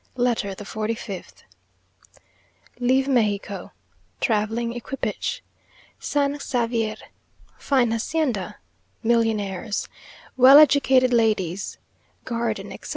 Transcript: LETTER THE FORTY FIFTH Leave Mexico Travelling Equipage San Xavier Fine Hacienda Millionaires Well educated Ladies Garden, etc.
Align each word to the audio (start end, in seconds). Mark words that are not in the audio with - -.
LETTER 0.15 0.55
THE 0.55 0.65
FORTY 0.65 0.95
FIFTH 0.95 1.43
Leave 2.79 3.07
Mexico 3.07 3.71
Travelling 4.19 4.73
Equipage 4.73 5.43
San 5.99 6.39
Xavier 6.39 6.95
Fine 7.59 7.91
Hacienda 7.91 8.55
Millionaires 9.03 9.87
Well 10.35 10.57
educated 10.57 11.13
Ladies 11.13 11.77
Garden, 12.25 12.71
etc. 12.71 12.89